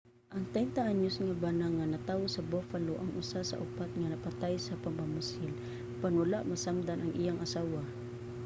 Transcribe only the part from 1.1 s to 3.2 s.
nga bana nga natawo sa buffalo ang